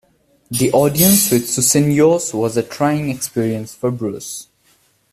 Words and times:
The 0.49 0.71
audience 0.71 1.29
with 1.29 1.45
Susenyos 1.45 2.33
was 2.33 2.57
a 2.57 2.63
trying 2.63 3.09
experience 3.11 3.75
for 3.75 3.91
Bruce. 3.91 4.47